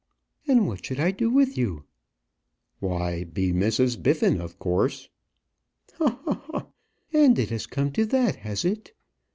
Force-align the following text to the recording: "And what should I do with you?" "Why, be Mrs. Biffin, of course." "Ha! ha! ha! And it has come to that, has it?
"And 0.47 0.65
what 0.65 0.83
should 0.83 0.99
I 0.99 1.11
do 1.11 1.29
with 1.29 1.55
you?" 1.55 1.83
"Why, 2.79 3.23
be 3.23 3.53
Mrs. 3.53 4.01
Biffin, 4.01 4.41
of 4.41 4.57
course." 4.57 5.09
"Ha! 5.99 6.19
ha! 6.25 6.41
ha! 6.47 6.65
And 7.13 7.37
it 7.37 7.51
has 7.51 7.67
come 7.67 7.91
to 7.91 8.05
that, 8.07 8.37
has 8.37 8.65
it? 8.65 8.93